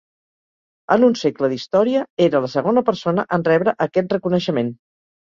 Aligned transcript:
En 0.95 1.05
un 1.07 1.13
segle 1.19 1.51
d'història, 1.53 2.03
era 2.29 2.43
la 2.49 2.51
segona 2.57 2.85
persona 2.91 3.29
en 3.39 3.49
rebre 3.53 3.79
aquest 3.91 4.21
reconeixement. 4.21 4.79